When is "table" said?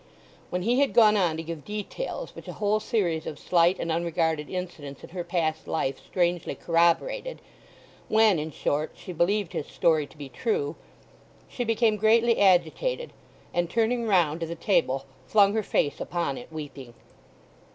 14.55-15.05